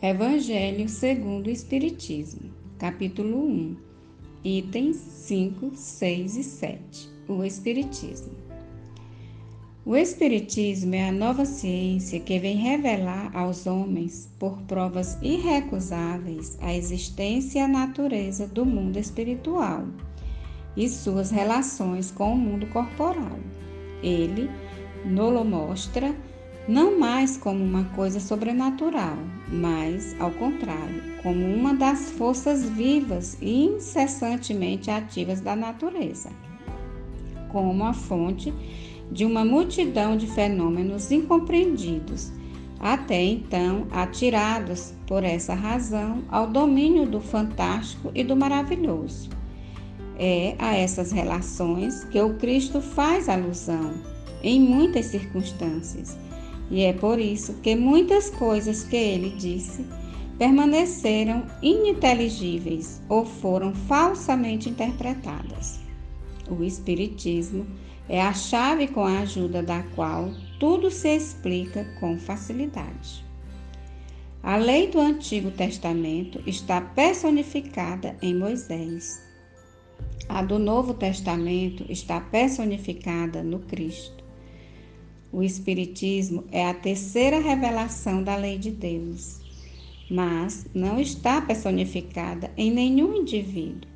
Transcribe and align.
Evangelho 0.00 0.88
segundo 0.88 1.48
o 1.48 1.50
Espiritismo, 1.50 2.52
capítulo 2.78 3.36
1, 3.48 3.76
itens 4.44 4.94
5, 4.94 5.72
6 5.74 6.36
e 6.36 6.44
7. 6.44 7.08
O 7.26 7.42
Espiritismo. 7.42 8.30
O 9.84 9.96
Espiritismo 9.96 10.94
é 10.94 11.08
a 11.08 11.10
nova 11.10 11.44
ciência 11.44 12.20
que 12.20 12.38
vem 12.38 12.56
revelar 12.56 13.36
aos 13.36 13.66
homens, 13.66 14.30
por 14.38 14.62
provas 14.68 15.18
irrecusáveis, 15.20 16.56
a 16.60 16.72
existência 16.72 17.58
e 17.58 17.62
a 17.62 17.66
natureza 17.66 18.46
do 18.46 18.64
mundo 18.64 18.98
espiritual 18.98 19.84
e 20.76 20.88
suas 20.88 21.32
relações 21.32 22.12
com 22.12 22.34
o 22.34 22.38
mundo 22.38 22.68
corporal. 22.68 23.40
Ele 24.00 24.48
nos 25.04 25.44
mostra 25.44 26.14
não 26.68 26.98
mais 26.98 27.38
como 27.38 27.64
uma 27.64 27.84
coisa 27.84 28.20
sobrenatural, 28.20 29.16
mas, 29.50 30.14
ao 30.20 30.30
contrário, 30.30 31.02
como 31.22 31.42
uma 31.46 31.72
das 31.72 32.10
forças 32.10 32.62
vivas 32.62 33.38
e 33.40 33.64
incessantemente 33.64 34.90
ativas 34.90 35.40
da 35.40 35.56
natureza, 35.56 36.28
como 37.48 37.84
a 37.84 37.94
fonte 37.94 38.52
de 39.10 39.24
uma 39.24 39.46
multidão 39.46 40.14
de 40.14 40.26
fenômenos 40.26 41.10
incompreendidos, 41.10 42.30
até 42.78 43.24
então 43.24 43.86
atirados 43.90 44.92
por 45.06 45.24
essa 45.24 45.54
razão 45.54 46.22
ao 46.28 46.46
domínio 46.46 47.06
do 47.06 47.18
fantástico 47.18 48.12
e 48.14 48.22
do 48.22 48.36
maravilhoso. 48.36 49.30
É 50.18 50.54
a 50.58 50.76
essas 50.76 51.12
relações 51.12 52.04
que 52.04 52.20
o 52.20 52.34
Cristo 52.34 52.82
faz 52.82 53.26
alusão 53.26 53.94
em 54.42 54.60
muitas 54.60 55.06
circunstâncias 55.06 56.18
e 56.70 56.82
é 56.82 56.92
por 56.92 57.18
isso 57.18 57.54
que 57.62 57.74
muitas 57.74 58.30
coisas 58.30 58.84
que 58.84 58.96
ele 58.96 59.30
disse 59.30 59.84
permaneceram 60.38 61.46
ininteligíveis 61.62 63.02
ou 63.08 63.24
foram 63.24 63.74
falsamente 63.74 64.68
interpretadas. 64.68 65.80
O 66.48 66.62
Espiritismo 66.62 67.66
é 68.08 68.22
a 68.22 68.32
chave 68.32 68.88
com 68.88 69.04
a 69.04 69.20
ajuda 69.20 69.62
da 69.62 69.82
qual 69.94 70.30
tudo 70.58 70.90
se 70.90 71.08
explica 71.08 71.84
com 72.00 72.18
facilidade. 72.18 73.24
A 74.42 74.56
lei 74.56 74.88
do 74.88 75.00
Antigo 75.00 75.50
Testamento 75.50 76.40
está 76.46 76.80
personificada 76.80 78.16
em 78.22 78.34
Moisés. 78.34 79.20
A 80.28 80.42
do 80.42 80.58
Novo 80.58 80.94
Testamento 80.94 81.84
está 81.88 82.20
personificada 82.20 83.42
no 83.42 83.58
Cristo. 83.58 84.24
O 85.30 85.42
Espiritismo 85.42 86.44
é 86.50 86.66
a 86.66 86.72
terceira 86.72 87.38
revelação 87.38 88.22
da 88.22 88.34
lei 88.34 88.56
de 88.56 88.70
Deus, 88.70 89.40
mas 90.10 90.66
não 90.72 90.98
está 90.98 91.42
personificada 91.42 92.50
em 92.56 92.70
nenhum 92.70 93.14
indivíduo, 93.14 93.90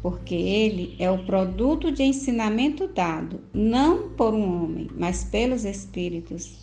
porque 0.00 0.36
ele 0.36 0.94
é 0.96 1.10
o 1.10 1.24
produto 1.24 1.90
de 1.90 2.04
ensinamento 2.04 2.86
dado 2.86 3.40
não 3.52 4.10
por 4.10 4.32
um 4.32 4.64
homem, 4.64 4.88
mas 4.96 5.24
pelos 5.24 5.64
Espíritos, 5.64 6.60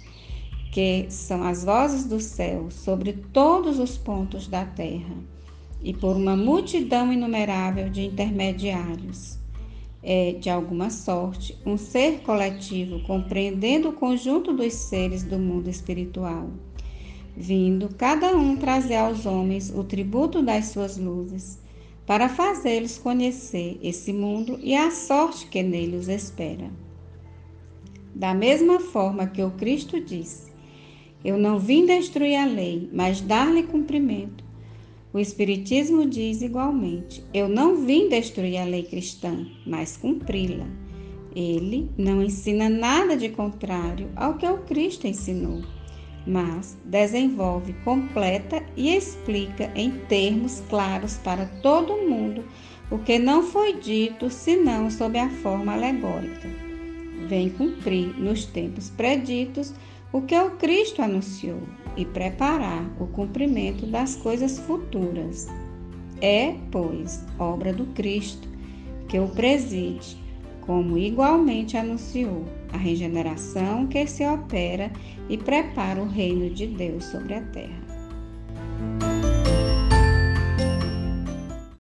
que 0.71 1.07
são 1.09 1.43
as 1.43 1.65
vozes 1.65 2.05
do 2.05 2.21
céu 2.21 2.71
sobre 2.71 3.11
todos 3.33 3.79
os 3.79 3.97
pontos 3.97 4.47
da 4.47 4.63
terra, 4.65 5.15
e 5.83 5.93
por 5.93 6.15
uma 6.15 6.37
multidão 6.37 7.11
inumerável 7.11 7.89
de 7.89 8.05
intermediários 8.05 9.44
é, 10.07 10.33
de 10.33 10.51
alguma 10.51 10.91
sorte, 10.91 11.57
um 11.65 11.75
ser 11.75 12.19
coletivo 12.19 13.01
compreendendo 13.07 13.89
o 13.89 13.93
conjunto 13.93 14.53
dos 14.53 14.71
seres 14.71 15.23
do 15.23 15.39
mundo 15.39 15.67
espiritual, 15.67 16.51
vindo 17.35 17.89
cada 17.97 18.37
um 18.37 18.55
trazer 18.55 18.97
aos 18.97 19.25
homens 19.25 19.73
o 19.75 19.83
tributo 19.83 20.43
das 20.43 20.65
suas 20.67 20.95
luzes, 20.95 21.59
para 22.05 22.29
fazê-los 22.29 22.99
conhecer 22.99 23.79
esse 23.81 24.13
mundo 24.13 24.59
e 24.61 24.75
a 24.75 24.91
sorte 24.91 25.47
que 25.47 25.63
nele 25.63 25.97
os 25.97 26.07
espera. 26.07 26.69
Da 28.13 28.31
mesma 28.35 28.79
forma 28.79 29.25
que 29.25 29.41
o 29.41 29.49
Cristo 29.51 29.99
disse: 29.99 30.51
Eu 31.23 31.35
não 31.35 31.57
vim 31.57 31.87
destruir 31.87 32.35
a 32.35 32.45
lei, 32.45 32.87
mas 32.93 33.21
dar-lhe 33.21 33.63
cumprimento. 33.63 34.44
O 35.15 35.19
Espiritismo 35.19 36.05
diz 36.05 36.41
igualmente: 36.41 37.23
Eu 37.33 37.47
não 37.47 37.85
vim 37.85 38.09
destruir 38.09 38.57
a 38.57 38.65
lei 38.65 38.83
cristã, 38.83 39.47
mas 39.65 39.95
cumpri-la. 39.95 40.67
Ele 41.33 41.89
não 41.97 42.21
ensina 42.21 42.67
nada 42.67 43.15
de 43.15 43.29
contrário 43.29 44.09
ao 44.13 44.33
que 44.33 44.45
o 44.45 44.57
Cristo 44.63 45.07
ensinou, 45.07 45.61
mas 46.27 46.77
desenvolve, 46.83 47.71
completa 47.85 48.61
e 48.75 48.93
explica 48.93 49.71
em 49.73 49.91
termos 50.09 50.61
claros 50.69 51.15
para 51.19 51.45
todo 51.63 51.95
mundo 51.95 52.43
o 52.91 52.97
que 52.97 53.17
não 53.17 53.41
foi 53.41 53.79
dito 53.79 54.29
senão 54.29 54.91
sob 54.91 55.17
a 55.17 55.29
forma 55.29 55.71
alegórica. 55.71 56.49
Vem 57.27 57.49
cumprir 57.49 58.17
nos 58.19 58.45
tempos 58.45 58.89
preditos 58.89 59.73
o 60.13 60.21
que 60.21 60.37
o 60.37 60.51
Cristo 60.51 61.01
anunciou 61.01 61.61
e 61.97 62.05
preparar 62.05 62.85
o 62.99 63.07
cumprimento 63.07 63.85
das 63.85 64.15
coisas 64.15 64.59
futuras. 64.59 65.47
É, 66.21 66.55
pois, 66.71 67.25
obra 67.39 67.73
do 67.73 67.85
Cristo 67.87 68.47
que 69.09 69.19
o 69.19 69.27
preside, 69.27 70.17
como 70.61 70.97
igualmente 70.97 71.77
anunciou 71.77 72.45
a 72.73 72.77
regeneração 72.77 73.87
que 73.87 74.05
se 74.07 74.25
opera 74.25 74.91
e 75.29 75.37
prepara 75.37 76.01
o 76.01 76.07
reino 76.07 76.49
de 76.49 76.67
Deus 76.67 77.05
sobre 77.05 77.35
a 77.35 77.41
terra. 77.41 77.94